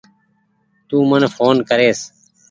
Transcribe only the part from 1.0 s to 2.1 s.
من ڦون ڪريس